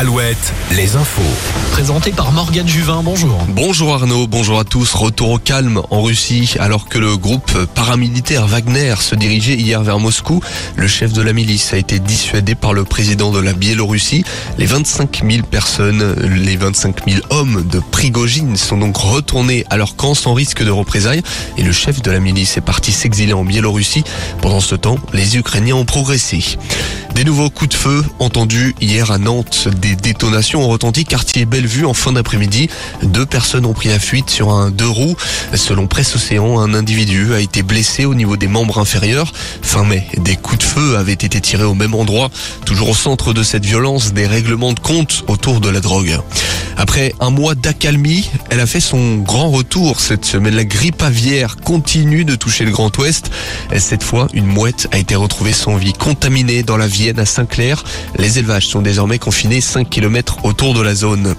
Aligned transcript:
Alouette, 0.00 0.54
les 0.74 0.96
infos. 0.96 1.20
Présenté 1.72 2.10
par 2.10 2.32
Morgane 2.32 2.66
Juvin, 2.66 3.02
bonjour. 3.04 3.38
Bonjour 3.48 3.92
Arnaud, 3.92 4.26
bonjour 4.26 4.58
à 4.58 4.64
tous. 4.64 4.94
Retour 4.94 5.28
au 5.28 5.38
calme 5.38 5.82
en 5.90 6.00
Russie 6.00 6.54
alors 6.58 6.88
que 6.88 6.96
le 6.96 7.18
groupe 7.18 7.52
paramilitaire 7.74 8.46
Wagner 8.46 8.94
se 8.98 9.14
dirigeait 9.14 9.56
hier 9.56 9.82
vers 9.82 9.98
Moscou. 9.98 10.40
Le 10.74 10.88
chef 10.88 11.12
de 11.12 11.20
la 11.20 11.34
milice 11.34 11.74
a 11.74 11.76
été 11.76 11.98
dissuadé 11.98 12.54
par 12.54 12.72
le 12.72 12.84
président 12.84 13.30
de 13.30 13.40
la 13.40 13.52
Biélorussie. 13.52 14.24
Les 14.56 14.64
25 14.64 15.22
000 15.30 15.42
personnes, 15.46 16.14
les 16.14 16.56
25 16.56 17.06
000 17.06 17.20
hommes 17.28 17.68
de 17.70 17.78
Prigogine 17.78 18.56
sont 18.56 18.78
donc 18.78 18.96
retournés 18.96 19.66
à 19.68 19.76
leur 19.76 19.96
camp 19.96 20.14
sans 20.14 20.32
risque 20.32 20.64
de 20.64 20.70
représailles 20.70 21.22
et 21.58 21.62
le 21.62 21.72
chef 21.72 22.00
de 22.00 22.10
la 22.10 22.20
milice 22.20 22.56
est 22.56 22.62
parti 22.62 22.90
s'exiler 22.92 23.34
en 23.34 23.44
Biélorussie. 23.44 24.04
Pendant 24.40 24.60
ce 24.60 24.76
temps, 24.76 24.96
les 25.12 25.36
Ukrainiens 25.36 25.76
ont 25.76 25.84
progressé. 25.84 26.56
Des 27.14 27.24
nouveaux 27.24 27.50
coups 27.50 27.70
de 27.70 27.74
feu 27.74 28.04
entendus 28.18 28.74
hier 28.80 29.10
à 29.10 29.18
Nantes. 29.18 29.68
Des 29.80 29.96
détonations 29.96 30.62
ont 30.62 30.68
retenti 30.68 31.04
quartier 31.04 31.44
Bellevue 31.44 31.84
en 31.84 31.94
fin 31.94 32.12
d'après-midi. 32.12 32.70
Deux 33.02 33.26
personnes 33.26 33.66
ont 33.66 33.72
pris 33.72 33.88
la 33.88 33.98
fuite 33.98 34.30
sur 34.30 34.50
un 34.50 34.70
deux 34.70 34.88
roues. 34.88 35.16
Selon 35.54 35.86
Presse 35.86 36.14
Océan, 36.14 36.60
un 36.60 36.72
individu 36.72 37.34
a 37.34 37.40
été 37.40 37.62
blessé 37.62 38.04
au 38.04 38.14
niveau 38.14 38.36
des 38.36 38.48
membres 38.48 38.78
inférieurs. 38.78 39.32
Fin 39.62 39.84
mai, 39.84 40.06
des 40.16 40.36
coups 40.36 40.58
de 40.58 40.62
feu 40.62 40.96
avaient 40.96 41.12
été 41.12 41.40
tirés 41.40 41.64
au 41.64 41.74
même 41.74 41.94
endroit. 41.94 42.30
Toujours 42.64 42.90
au 42.90 42.94
centre 42.94 43.32
de 43.32 43.42
cette 43.42 43.66
violence, 43.66 44.12
des 44.12 44.26
règlements 44.26 44.72
de 44.72 44.80
compte 44.80 45.24
autour 45.28 45.60
de 45.60 45.68
la 45.68 45.80
drogue. 45.80 46.18
Après 46.80 47.12
un 47.20 47.28
mois 47.28 47.54
d'accalmie, 47.54 48.30
elle 48.48 48.58
a 48.58 48.64
fait 48.64 48.80
son 48.80 49.16
grand 49.18 49.50
retour 49.50 50.00
cette 50.00 50.24
semaine. 50.24 50.56
La 50.56 50.64
grippe 50.64 51.02
aviaire 51.02 51.56
continue 51.56 52.24
de 52.24 52.36
toucher 52.36 52.64
le 52.64 52.70
Grand 52.70 52.96
Ouest. 52.96 53.30
Cette 53.76 54.02
fois, 54.02 54.28
une 54.32 54.46
mouette 54.46 54.88
a 54.90 54.96
été 54.96 55.14
retrouvée 55.14 55.52
sans 55.52 55.76
vie, 55.76 55.92
contaminée 55.92 56.62
dans 56.62 56.78
la 56.78 56.86
Vienne 56.86 57.18
à 57.18 57.26
Saint-Clair. 57.26 57.84
Les 58.16 58.38
élevages 58.38 58.66
sont 58.66 58.80
désormais 58.80 59.18
confinés 59.18 59.60
5 59.60 59.90
km 59.90 60.38
autour 60.42 60.72
de 60.72 60.80
la 60.80 60.94
zone. 60.94 61.34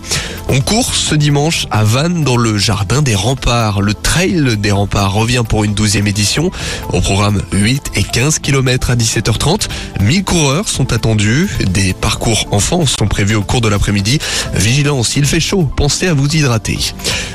On 0.48 0.59
court 0.59 0.94
ce 0.94 1.16
dimanche 1.16 1.66
à 1.72 1.83
Vannes 1.86 2.23
dans 2.23 2.38
le 2.38 2.58
jardin 2.58 3.02
des 3.02 3.16
remparts. 3.16 3.81
Le 3.81 3.95
trail 3.95 4.58
des 4.58 4.72
remparts 4.72 5.14
revient 5.14 5.44
pour 5.48 5.64
une 5.64 5.73
douzième 5.73 6.08
édition. 6.08 6.52
Au 6.94 7.02
programme 7.02 7.42
8 7.52 7.94
et 7.95 8.03
15 8.03 8.39
km 8.39 8.92
à 8.92 8.95
17h30. 8.95 9.70
1000 10.02 10.23
coureurs 10.23 10.67
sont 10.67 10.94
attendus. 10.94 11.50
Des 11.70 11.94
parcours 11.94 12.48
enfants 12.52 12.86
sont 12.86 13.08
prévus 13.08 13.36
au 13.36 13.44
cours 13.44 13.61
de 13.61 13.70
l'après-midi. 13.70 14.20
Vigilance, 14.53 15.16
il 15.16 15.26
fait 15.31 15.39
chaud. 15.39 15.63
Pensez 15.77 16.07
à 16.07 16.13
vous 16.13 16.27
hydrater. 16.27 16.77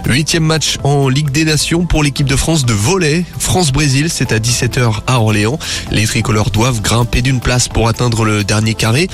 Huitième 0.09 0.45
match 0.45 0.79
en 0.85 1.09
Ligue 1.09 1.31
des 1.31 1.45
Nations 1.45 1.85
pour 1.85 2.05
l'équipe 2.05 2.29
de 2.29 2.37
France 2.37 2.65
de 2.65 2.73
volley. 2.73 3.25
France-Brésil, 3.41 4.07
c'est 4.09 4.31
à 4.31 4.39
17h 4.39 5.01
à 5.09 5.19
Orléans. 5.19 5.59
Les 5.91 6.07
tricolores 6.07 6.51
doivent 6.51 6.81
grimper 6.81 7.23
d'une 7.23 7.41
place 7.41 7.67
pour 7.67 7.89
atteindre 7.89 8.25
le 8.25 8.45
dernier 8.45 8.75
carré. 8.75 9.09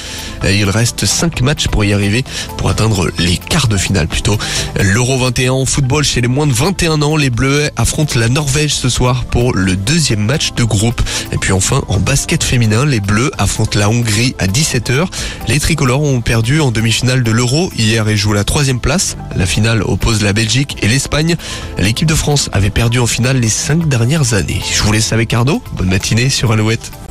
Il 0.45 0.69
reste 0.69 1.07
cinq 1.07 1.41
matchs 1.41 1.69
pour 1.69 1.83
y 1.83 1.95
arriver, 1.95 2.25
pour 2.59 2.69
atteindre 2.69 3.11
les 3.19 3.39
quarts 3.39 3.69
de 3.69 3.79
finale 3.79 4.07
plutôt. 4.07 4.37
L'Euro 4.79 5.19
21 5.19 5.53
en 5.53 5.65
football 5.65 6.05
chez 6.05 6.21
les 6.21 6.29
moins 6.29 6.47
de 6.47 6.53
21 6.53 7.01
ans, 7.01 7.17
les 7.17 7.31
Bleus 7.31 7.71
affrontent 7.77 8.19
la 8.19 8.29
Norvège 8.29 8.75
ce 8.75 8.91
soir 8.91 9.25
pour 9.25 9.55
le 9.55 9.77
deuxième 9.77 10.25
match 10.25 10.53
de 10.53 10.65
groupe. 10.65 11.01
Et 11.33 11.39
puis 11.39 11.53
enfin, 11.53 11.83
en 11.89 12.01
basket 12.01 12.45
féminin, 12.45 12.85
les 12.85 13.01
Bleus 13.01 13.31
affrontent 13.39 13.79
la 13.79 13.89
Hongrie 13.89 14.35
à 14.39 14.47
17h. 14.47 15.07
Les 15.49 15.59
tricolores 15.59 16.03
ont 16.03 16.21
perdu 16.21 16.61
en 16.61 16.71
demi-finale 16.71 17.23
de 17.23 17.31
l'Euro 17.31 17.73
hier 17.79 18.07
et 18.09 18.17
jouent 18.17 18.35
la 18.35 18.45
troisième 18.45 18.81
place. 18.81 19.17
La 19.35 19.47
finale 19.47 19.83
oppose 19.83 20.23
la 20.23 20.35
Belgique 20.35 20.82
et 20.83 20.89
l'Espagne. 20.89 21.37
L'équipe 21.79 22.09
de 22.09 22.15
France 22.15 22.51
avait 22.53 22.71
perdu 22.71 22.99
en 22.99 23.07
finale 23.07 23.39
les 23.39 23.49
cinq 23.49 23.89
dernières 23.89 24.35
années. 24.35 24.61
Je 24.73 24.83
vous 24.83 24.93
laisse 24.93 25.13
avec 25.13 25.33
Arnaud. 25.33 25.63
Bonne 25.73 25.89
matinée 25.89 26.29
sur 26.29 26.53
Alouette. 26.53 27.02